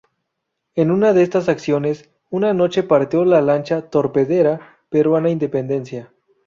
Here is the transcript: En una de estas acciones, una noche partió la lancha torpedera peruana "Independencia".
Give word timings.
En 0.73 0.89
una 0.89 1.13
de 1.13 1.21
estas 1.21 1.47
acciones, 1.47 2.09
una 2.31 2.55
noche 2.55 2.81
partió 2.81 3.23
la 3.23 3.39
lancha 3.43 3.83
torpedera 3.83 4.79
peruana 4.89 5.29
"Independencia". 5.29 6.11